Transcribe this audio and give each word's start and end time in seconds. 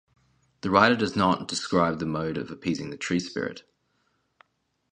The 0.61 0.71
writer 0.71 0.95
does 0.95 1.15
not 1.15 1.47
describe 1.47 1.99
the 1.99 2.07
mode 2.07 2.35
of 2.35 2.49
appeasing 2.49 2.89
the 2.89 2.97
tree-spirit. 2.97 3.61